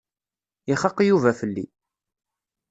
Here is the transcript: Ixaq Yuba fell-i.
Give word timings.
Ixaq 0.73 0.97
Yuba 1.07 1.31
fell-i. 1.39 1.65